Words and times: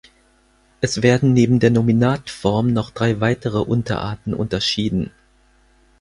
Es 0.79 1.03
werden 1.03 1.31
neben 1.33 1.59
der 1.59 1.69
Nominatform 1.69 2.73
noch 2.73 2.89
drei 2.89 3.19
weitere 3.19 3.59
Unterarten 3.59 4.33
unterschieden. 4.33 5.11